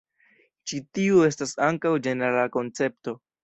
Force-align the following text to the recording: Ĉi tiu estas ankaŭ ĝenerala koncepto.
Ĉi 0.71 0.79
tiu 0.99 1.21
estas 1.27 1.55
ankaŭ 1.67 1.95
ĝenerala 2.09 2.51
koncepto. 2.61 3.19